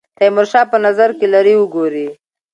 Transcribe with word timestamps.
تیمورشاه 0.17 0.65
په 0.71 0.77
نظر 0.85 1.09
کې 1.17 1.27
لري 1.33 1.53
وګوري. 1.57 2.07